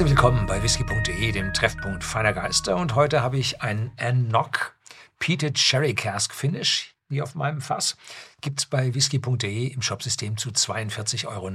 Herzlich 0.00 0.16
willkommen 0.16 0.46
bei 0.46 0.62
whisky.de, 0.62 1.32
dem 1.32 1.52
Treffpunkt 1.52 2.04
feiner 2.04 2.32
Geister. 2.32 2.78
Und 2.78 2.94
heute 2.94 3.20
habe 3.20 3.36
ich 3.36 3.60
ein 3.60 3.92
Enoch 3.98 4.72
Peated 5.18 5.58
Sherry 5.58 5.94
Cask 5.94 6.32
Finish 6.32 6.94
hier 7.10 7.22
auf 7.22 7.34
meinem 7.34 7.60
Fass. 7.60 7.98
Gibt 8.40 8.60
es 8.60 8.64
bei 8.64 8.94
whisky.de 8.94 9.66
im 9.66 9.82
Shopsystem 9.82 10.38
zu 10.38 10.48
42,90 10.48 11.26
Euro 11.26 11.50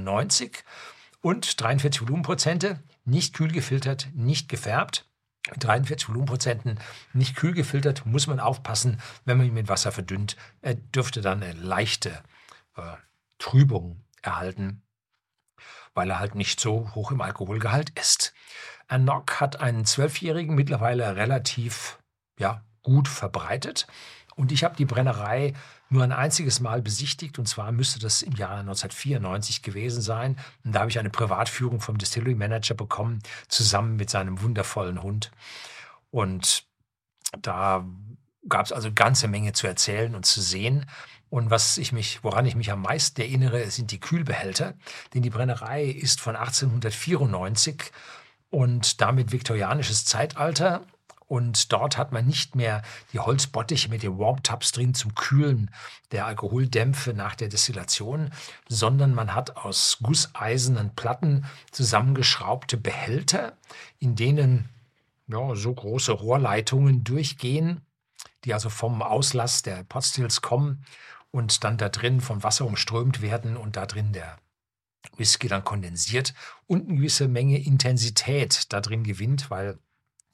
und 1.22 1.60
43 1.60 2.02
Volumenprozente, 2.02 2.78
nicht 3.04 3.34
kühl 3.34 3.50
gefiltert, 3.50 4.10
nicht 4.14 4.48
gefärbt. 4.48 5.10
Mit 5.50 5.64
43 5.64 6.08
Volumenprozenten 6.08 6.78
nicht 7.14 7.34
kühl 7.34 7.52
gefiltert, 7.52 8.06
muss 8.06 8.28
man 8.28 8.38
aufpassen, 8.38 9.00
wenn 9.24 9.38
man 9.38 9.48
ihn 9.48 9.54
mit 9.54 9.68
Wasser 9.68 9.90
verdünnt. 9.90 10.36
Er 10.62 10.74
dürfte 10.76 11.20
dann 11.20 11.42
eine 11.42 11.52
leichte 11.54 12.22
äh, 12.76 12.94
Trübung 13.38 14.04
erhalten 14.22 14.84
weil 15.96 16.10
er 16.10 16.20
halt 16.20 16.34
nicht 16.34 16.60
so 16.60 16.94
hoch 16.94 17.10
im 17.10 17.22
Alkoholgehalt 17.22 17.90
ist. 17.98 18.34
Anok 18.88 19.40
hat 19.40 19.60
einen 19.60 19.84
Zwölfjährigen 19.84 20.54
mittlerweile 20.54 21.16
relativ 21.16 21.98
ja, 22.38 22.62
gut 22.82 23.08
verbreitet. 23.08 23.86
Und 24.36 24.52
ich 24.52 24.64
habe 24.64 24.76
die 24.76 24.84
Brennerei 24.84 25.54
nur 25.88 26.02
ein 26.02 26.12
einziges 26.12 26.60
Mal 26.60 26.82
besichtigt, 26.82 27.38
und 27.38 27.46
zwar 27.46 27.72
müsste 27.72 27.98
das 28.00 28.22
im 28.22 28.34
Jahr 28.34 28.58
1994 28.58 29.62
gewesen 29.62 30.02
sein. 30.02 30.36
Und 30.64 30.72
da 30.72 30.80
habe 30.80 30.90
ich 30.90 30.98
eine 30.98 31.10
Privatführung 31.10 31.80
vom 31.80 31.96
Distillery 31.96 32.34
Manager 32.34 32.74
bekommen, 32.74 33.22
zusammen 33.48 33.96
mit 33.96 34.10
seinem 34.10 34.42
wundervollen 34.42 35.02
Hund. 35.02 35.30
Und 36.10 36.64
da 37.40 37.86
gab 38.48 38.66
es 38.66 38.72
also 38.72 38.92
ganze 38.92 39.28
Menge 39.28 39.52
zu 39.52 39.66
erzählen 39.66 40.14
und 40.14 40.26
zu 40.26 40.40
sehen. 40.40 40.86
Und 41.28 41.50
was 41.50 41.78
ich 41.78 41.92
mich, 41.92 42.22
woran 42.22 42.46
ich 42.46 42.56
mich 42.56 42.70
am 42.70 42.82
meisten 42.82 43.20
erinnere, 43.20 43.70
sind 43.70 43.90
die 43.90 44.00
Kühlbehälter. 44.00 44.74
Denn 45.14 45.22
die 45.22 45.30
Brennerei 45.30 45.84
ist 45.84 46.20
von 46.20 46.36
1894 46.36 47.90
und 48.56 49.02
damit 49.02 49.32
viktorianisches 49.32 50.06
Zeitalter. 50.06 50.80
Und 51.28 51.72
dort 51.72 51.98
hat 51.98 52.12
man 52.12 52.24
nicht 52.24 52.56
mehr 52.56 52.80
die 53.12 53.18
Holzbottiche 53.18 53.90
mit 53.90 54.02
den 54.02 54.18
Warm-Tubs 54.18 54.72
drin 54.72 54.94
zum 54.94 55.14
Kühlen 55.14 55.70
der 56.10 56.24
Alkoholdämpfe 56.24 57.12
nach 57.12 57.34
der 57.34 57.48
Destillation, 57.48 58.30
sondern 58.66 59.12
man 59.12 59.34
hat 59.34 59.58
aus 59.58 59.98
gusseisernen 60.02 60.94
Platten 60.94 61.44
zusammengeschraubte 61.70 62.78
Behälter, 62.78 63.58
in 63.98 64.16
denen 64.16 64.70
ja, 65.26 65.54
so 65.54 65.74
große 65.74 66.12
Rohrleitungen 66.12 67.04
durchgehen, 67.04 67.82
die 68.44 68.54
also 68.54 68.70
vom 68.70 69.02
Auslass 69.02 69.60
der 69.60 69.84
Potstills 69.84 70.40
kommen 70.40 70.82
und 71.30 71.62
dann 71.62 71.76
da 71.76 71.90
drin 71.90 72.22
vom 72.22 72.42
Wasser 72.42 72.64
umströmt 72.64 73.20
werden 73.20 73.58
und 73.58 73.76
da 73.76 73.84
drin 73.84 74.14
der 74.14 74.38
Whisky 75.18 75.48
dann 75.48 75.64
kondensiert 75.64 76.32
und 76.66 76.88
eine 76.88 76.96
gewisse 76.96 77.28
Menge 77.28 77.58
Intensität 77.58 78.72
da 78.72 78.80
drin 78.80 79.04
gewinnt, 79.04 79.50
weil 79.50 79.78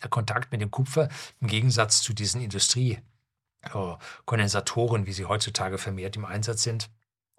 der 0.02 0.10
Kontakt 0.10 0.52
mit 0.52 0.60
dem 0.60 0.70
Kupfer 0.70 1.08
im 1.40 1.48
Gegensatz 1.48 2.02
zu 2.02 2.12
diesen 2.12 2.40
Industriekondensatoren, 2.40 5.06
wie 5.06 5.12
sie 5.12 5.26
heutzutage 5.26 5.78
vermehrt 5.78 6.16
im 6.16 6.24
Einsatz 6.24 6.64
sind, 6.64 6.90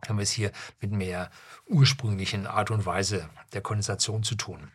haben 0.07 0.17
wir 0.17 0.23
es 0.23 0.31
hier 0.31 0.51
mit 0.81 0.91
mehr 0.91 1.29
ursprünglichen 1.67 2.47
Art 2.47 2.71
und 2.71 2.85
Weise 2.85 3.29
der 3.53 3.61
Kondensation 3.61 4.23
zu 4.23 4.35
tun. 4.35 4.71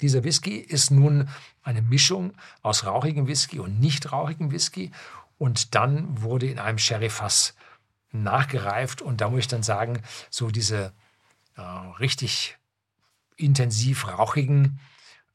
Dieser 0.00 0.24
Whisky 0.24 0.56
ist 0.56 0.90
nun 0.90 1.28
eine 1.62 1.82
Mischung 1.82 2.32
aus 2.62 2.86
rauchigem 2.86 3.26
Whisky 3.26 3.58
und 3.58 3.80
nicht 3.80 4.12
rauchigem 4.12 4.52
Whisky 4.52 4.92
und 5.38 5.74
dann 5.74 6.22
wurde 6.22 6.46
in 6.46 6.58
einem 6.58 6.78
Sherryfass 6.78 7.54
nachgereift 8.12 9.02
und 9.02 9.20
da 9.20 9.30
muss 9.30 9.40
ich 9.40 9.48
dann 9.48 9.62
sagen, 9.62 10.02
so 10.30 10.50
diese 10.50 10.92
äh, 11.56 11.60
richtig 11.60 12.58
intensiv 13.36 14.06
rauchigen, 14.06 14.80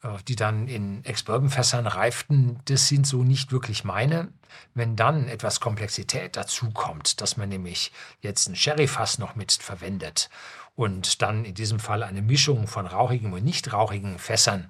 äh, 0.03 0.09
die 0.27 0.35
dann 0.35 0.67
in 0.67 1.03
Ex-Bourbon-Fässern 1.03 1.87
reiften, 1.87 2.59
das 2.65 2.87
sind 2.87 3.07
so 3.07 3.23
nicht 3.23 3.51
wirklich 3.51 3.83
meine. 3.83 4.31
Wenn 4.73 4.95
dann 4.95 5.27
etwas 5.27 5.59
Komplexität 5.59 6.37
dazu 6.37 6.69
kommt, 6.71 7.21
dass 7.21 7.37
man 7.37 7.49
nämlich 7.49 7.91
jetzt 8.21 8.47
ein 8.47 8.55
Sherry-Fass 8.55 9.17
noch 9.17 9.35
mit 9.35 9.51
verwendet 9.51 10.29
und 10.75 11.21
dann 11.21 11.45
in 11.45 11.55
diesem 11.55 11.79
Fall 11.79 12.03
eine 12.03 12.21
Mischung 12.21 12.67
von 12.67 12.85
rauchigen 12.85 13.33
und 13.33 13.43
nicht 13.43 13.73
rauchigen 13.73 14.19
Fässern, 14.19 14.69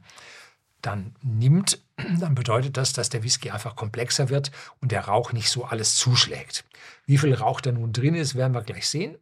dann 0.81 1.15
nimmt, 1.21 1.81
dann 2.19 2.35
bedeutet 2.35 2.77
das, 2.77 2.93
dass 2.93 3.09
der 3.09 3.23
Whisky 3.23 3.51
einfach 3.51 3.75
komplexer 3.75 4.29
wird 4.29 4.51
und 4.81 4.91
der 4.91 5.05
Rauch 5.05 5.33
nicht 5.33 5.49
so 5.49 5.65
alles 5.65 5.95
zuschlägt. 5.95 6.65
Wie 7.05 7.17
viel 7.17 7.33
Rauch 7.33 7.61
da 7.61 7.71
nun 7.71 7.93
drin 7.93 8.15
ist, 8.15 8.35
werden 8.35 8.53
wir 8.53 8.61
gleich 8.61 8.87
sehen. 8.87 9.17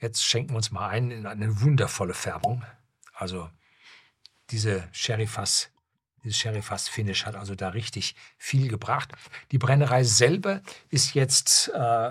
Jetzt 0.00 0.24
schenken 0.24 0.50
wir 0.50 0.56
uns 0.58 0.70
mal 0.70 0.88
ein 0.88 1.10
in 1.10 1.26
eine 1.26 1.60
wundervolle 1.60 2.14
Färbung. 2.14 2.64
Also 3.14 3.50
diese 4.50 4.88
Sherry-Fass, 4.92 5.70
dieses 6.22 6.38
Sherry-Fass-Finish 6.38 7.26
hat 7.26 7.34
also 7.34 7.54
da 7.54 7.70
richtig 7.70 8.14
viel 8.36 8.68
gebracht. 8.68 9.12
Die 9.50 9.58
Brennerei 9.58 10.04
selber 10.04 10.62
ist 10.88 11.14
jetzt, 11.14 11.68
äh, 11.74 12.10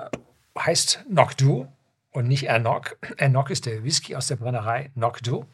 heißt 0.59 1.06
Nocdu 1.09 1.68
und 2.12 2.28
nicht 2.28 2.44
Ernok. 2.44 2.98
Ernok 3.18 3.52
ist 3.52 3.66
der 3.66 3.84
Whisky 3.84 4.16
aus 4.16 4.28
der 4.28 4.36
Brennerei 4.36 4.92
Nocdu. 4.96 5.46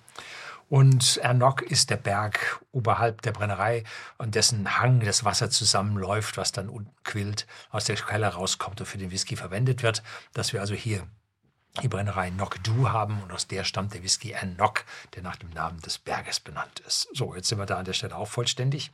Und 0.69 1.17
Ernok 1.17 1.61
ist 1.61 1.91
der 1.91 1.97
Berg 1.97 2.61
oberhalb 2.71 3.21
der 3.21 3.31
Brennerei, 3.31 3.83
an 4.17 4.31
dessen 4.31 4.79
Hang 4.79 5.01
das 5.01 5.23
Wasser 5.23 5.51
zusammenläuft, 5.51 6.37
was 6.37 6.51
dann 6.51 6.67
unten 6.67 6.95
quillt, 7.03 7.45
aus 7.69 7.85
der 7.85 7.95
Keller 7.95 8.29
rauskommt 8.29 8.79
und 8.79 8.87
für 8.87 8.97
den 8.97 9.11
Whisky 9.11 9.35
verwendet 9.35 9.83
wird. 9.83 10.01
Dass 10.33 10.51
wir 10.51 10.61
also 10.61 10.73
hier 10.73 11.05
die 11.81 11.87
Brennerei 11.87 12.29
Nokdu 12.29 12.89
haben 12.89 13.21
und 13.23 13.31
aus 13.31 13.47
der 13.47 13.63
stammt 13.63 13.93
der 13.93 14.03
Whisky 14.03 14.31
Ernok, 14.31 14.85
der 15.15 15.23
nach 15.23 15.37
dem 15.37 15.49
Namen 15.49 15.79
des 15.81 15.97
Berges 15.97 16.39
benannt 16.39 16.81
ist. 16.81 17.07
So, 17.13 17.35
jetzt 17.35 17.47
sind 17.47 17.57
wir 17.57 17.65
da 17.65 17.77
an 17.77 17.85
der 17.85 17.93
Stelle 17.93 18.15
auch 18.15 18.27
vollständig. 18.27 18.91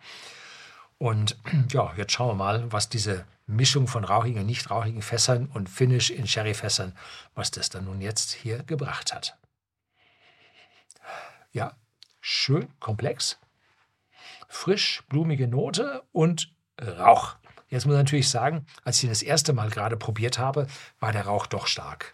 Und 0.98 1.38
ja, 1.72 1.94
jetzt 1.98 2.14
schauen 2.14 2.30
wir 2.30 2.36
mal, 2.36 2.72
was 2.72 2.88
diese 2.88 3.26
Mischung 3.48 3.88
von 3.88 4.04
rauchigen 4.04 4.42
und 4.42 4.46
nicht 4.46 4.70
rauchigen 4.70 5.02
Fässern 5.02 5.48
und 5.48 5.70
Finish 5.70 6.10
in 6.10 6.28
Sherryfässern, 6.28 6.96
was 7.36 7.52
das 7.52 7.70
dann 7.70 7.86
nun 7.86 8.00
jetzt 8.00 8.32
hier 8.32 8.64
gebracht 8.64 9.14
hat. 9.14 9.38
Ja, 11.52 11.76
schön 12.22 12.70
komplex, 12.80 13.40
frisch, 14.48 15.04
blumige 15.10 15.48
Note 15.48 16.04
und 16.12 16.54
Rauch. 16.80 17.36
Jetzt 17.70 17.86
muss 17.86 17.96
ich 17.96 18.00
natürlich 18.00 18.30
sagen, 18.30 18.66
als 18.84 18.98
ich 18.98 19.04
ihn 19.04 19.10
das 19.10 19.22
erste 19.22 19.54
Mal 19.54 19.70
gerade 19.70 19.98
probiert 19.98 20.38
habe, 20.38 20.68
war 21.00 21.12
der 21.12 21.26
Rauch 21.26 21.46
doch 21.46 21.68
stark. 21.68 22.14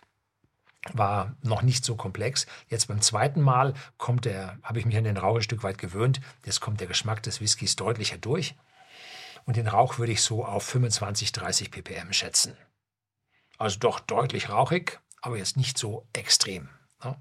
War 0.94 1.36
noch 1.42 1.62
nicht 1.62 1.84
so 1.84 1.96
komplex. 1.96 2.46
Jetzt 2.68 2.88
beim 2.88 3.02
zweiten 3.02 3.42
Mal 3.42 3.74
kommt 3.98 4.26
der, 4.26 4.60
habe 4.62 4.80
ich 4.80 4.86
mich 4.86 4.98
an 4.98 5.04
den 5.04 5.18
Rauch 5.18 5.38
ein 5.38 5.42
Stück 5.42 5.64
weit 5.64 5.78
gewöhnt. 5.78 6.22
Jetzt 6.46 6.62
kommt 6.62 6.80
der 6.80 6.88
Geschmack 6.88 7.24
des 7.24 7.42
Whiskys 7.42 7.76
deutlicher 7.76 8.18
durch. 8.18 8.56
Und 9.46 9.58
den 9.58 9.68
Rauch 9.68 9.98
würde 9.98 10.12
ich 10.12 10.22
so 10.22 10.46
auf 10.46 10.64
25, 10.64 11.32
30 11.32 11.72
ppm 11.72 12.14
schätzen. 12.14 12.58
Also 13.58 13.80
doch 13.80 14.00
deutlich 14.00 14.50
rauchig, 14.50 15.00
aber 15.22 15.38
jetzt 15.38 15.58
nicht 15.58 15.78
so 15.78 16.08
extrem. 16.14 16.70
Ne? 17.04 17.16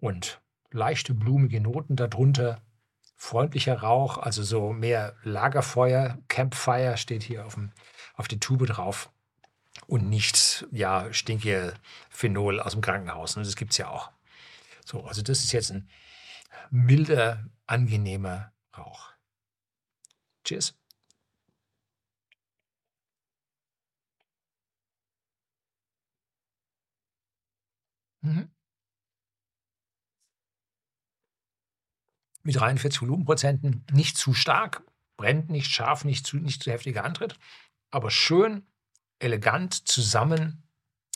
und 0.00 0.40
leichte 0.70 1.14
blumige 1.14 1.60
Noten 1.60 1.96
darunter. 1.96 2.62
Freundlicher 3.16 3.80
Rauch, 3.80 4.16
also 4.16 4.42
so 4.42 4.72
mehr 4.72 5.14
Lagerfeuer, 5.22 6.18
Campfire 6.28 6.96
steht 6.96 7.22
hier 7.22 7.44
auf, 7.44 7.54
dem, 7.54 7.72
auf 8.14 8.28
der 8.28 8.40
Tube 8.40 8.66
drauf. 8.66 9.10
Und 9.86 10.08
nicht, 10.08 10.66
ja, 10.72 11.12
stinkige 11.12 11.74
Phenol 12.10 12.60
aus 12.60 12.72
dem 12.72 12.80
Krankenhaus. 12.80 13.36
Und 13.36 13.46
das 13.46 13.56
gibt 13.56 13.72
es 13.72 13.78
ja 13.78 13.88
auch. 13.88 14.10
So, 14.84 15.04
also 15.04 15.22
das 15.22 15.44
ist 15.44 15.52
jetzt 15.52 15.70
ein 15.72 15.88
milder, 16.70 17.46
angenehmer 17.66 18.52
Rauch. 18.76 19.12
Cheers. 20.44 20.74
Mhm. 28.22 28.50
mit 32.42 32.56
43 32.56 33.02
Volumenprozenten 33.02 33.84
nicht 33.92 34.16
zu 34.16 34.34
stark, 34.34 34.82
brennt 35.16 35.50
nicht 35.50 35.70
scharf, 35.70 36.04
nicht 36.04 36.26
zu, 36.26 36.36
nicht 36.38 36.62
zu 36.62 36.70
heftiger 36.70 37.04
Antritt, 37.04 37.38
aber 37.90 38.10
schön, 38.10 38.66
elegant 39.20 39.88
zusammen 39.88 40.62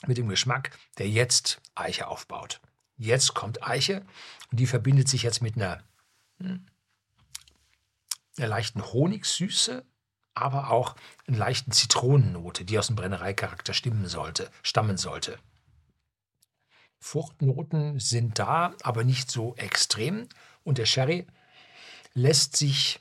mit 0.07 0.19
dem 0.19 0.29
Geschmack, 0.29 0.71
der 0.99 1.09
jetzt 1.09 1.61
Eiche 1.75 2.07
aufbaut. 2.07 2.61
Jetzt 2.97 3.35
kommt 3.35 3.67
Eiche 3.67 4.05
und 4.51 4.61
die 4.61 4.67
verbindet 4.67 5.09
sich 5.09 5.23
jetzt 5.23 5.43
mit 5.43 5.57
einer, 5.57 5.83
hm, 6.39 6.65
einer 8.37 8.49
leichten 8.49 8.85
Honigsüße, 8.85 9.85
aber 10.35 10.71
auch 10.71 10.97
einer 11.27 11.39
leichten 11.39 11.73
Zitronennote, 11.73 12.65
die 12.65 12.79
aus 12.79 12.89
dem 12.89 12.97
Brennereicharakter 12.97 13.75
stimmen 13.75 14.07
sollte, 14.07 14.51
stammen 14.63 14.97
sollte. 14.97 15.39
Fruchtnoten 16.99 17.99
sind 18.01 18.39
da, 18.39 18.75
aber 18.83 19.05
nicht 19.05 19.31
so 19.31 19.55
extrem. 19.57 20.29
Und 20.63 20.79
der 20.79 20.87
Sherry 20.87 21.27
lässt 22.15 22.57
sich 22.57 23.01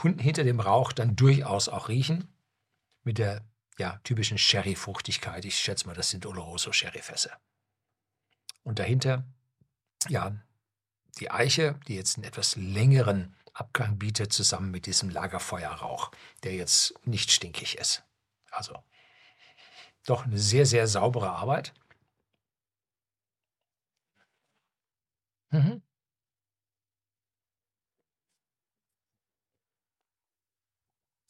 hinter 0.00 0.44
dem 0.44 0.60
Rauch 0.60 0.92
dann 0.92 1.16
durchaus 1.16 1.68
auch 1.68 1.88
riechen 1.88 2.28
mit 3.02 3.18
der 3.18 3.42
ja, 3.78 3.98
typischen 4.04 4.38
Sherry-Fruchtigkeit. 4.38 5.44
Ich 5.44 5.58
schätze 5.58 5.86
mal, 5.86 5.94
das 5.94 6.10
sind 6.10 6.26
Oloroso 6.26 6.72
Sherry-Fässer. 6.72 7.38
Und 8.62 8.78
dahinter, 8.78 9.24
ja, 10.08 10.36
die 11.18 11.30
Eiche, 11.30 11.78
die 11.88 11.96
jetzt 11.96 12.16
einen 12.16 12.24
etwas 12.24 12.56
längeren 12.56 13.36
Abgang 13.54 13.98
bietet, 13.98 14.32
zusammen 14.32 14.70
mit 14.70 14.86
diesem 14.86 15.10
Lagerfeuerrauch, 15.10 16.10
der 16.42 16.54
jetzt 16.54 16.94
nicht 17.06 17.30
stinkig 17.30 17.78
ist. 17.78 18.02
Also 18.50 18.82
doch 20.06 20.24
eine 20.26 20.38
sehr, 20.38 20.66
sehr 20.66 20.86
saubere 20.88 21.30
Arbeit. 21.30 21.74
Mhm. 25.50 25.82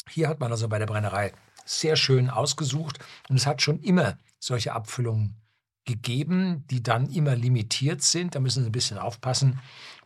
Hier 0.08 0.28
hat 0.28 0.40
man 0.40 0.50
also 0.52 0.68
bei 0.68 0.78
der 0.78 0.86
Brennerei 0.86 1.32
sehr 1.64 1.96
schön 1.96 2.30
ausgesucht 2.30 2.98
und 3.28 3.36
es 3.36 3.46
hat 3.46 3.62
schon 3.62 3.80
immer 3.80 4.18
solche 4.38 4.72
Abfüllungen 4.72 5.36
gegeben, 5.84 6.64
die 6.68 6.82
dann 6.82 7.10
immer 7.10 7.34
limitiert 7.34 8.02
sind. 8.02 8.34
Da 8.34 8.40
müssen 8.40 8.62
Sie 8.62 8.68
ein 8.68 8.72
bisschen 8.72 8.98
aufpassen, 8.98 9.60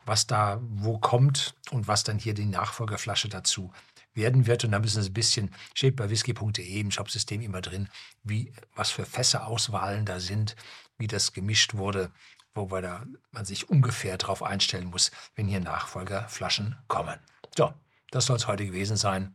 was 0.05 0.27
da 0.27 0.61
wo 0.63 0.99
kommt 0.99 1.55
und 1.71 1.89
was 1.89 2.05
dann 2.05 2.19
hier 2.19 2.35
die 2.35 2.47
Nachfolgerflasche 2.47 3.29
dazu 3.29 3.73
werden 4.15 4.47
wird. 4.47 4.65
Und 4.65 4.73
da 4.73 4.79
müssen 4.79 5.03
Sie 5.03 5.11
ein 5.11 5.15
bisschen, 5.15 5.51
steht 5.75 5.97
bei 5.97 6.09
whisky.de 6.09 6.81
im 6.81 6.91
Shopsystem 6.91 7.43
immer 7.43 7.61
drin, 7.61 7.89
wie, 8.23 8.53
was 8.75 8.91
für 8.91 9.05
Fässerauswahlen 9.05 10.07
da 10.07 10.21
sind, 10.21 10.57
wie 10.99 11.07
das 11.07 11.33
gemischt 11.33 11.75
wurde, 11.75 12.11
wobei 12.55 12.81
da 12.81 13.05
man 13.31 13.45
sich 13.45 13.69
ungefähr 13.69 14.17
darauf 14.17 14.43
einstellen 14.43 14.87
muss, 14.87 15.11
wenn 15.35 15.47
hier 15.47 15.61
Nachfolgerflaschen 15.61 16.77
kommen. 16.89 17.19
So, 17.57 17.75
das 18.11 18.27
soll 18.27 18.37
es 18.37 18.47
heute 18.47 18.65
gewesen 18.65 18.97
sein. 18.97 19.35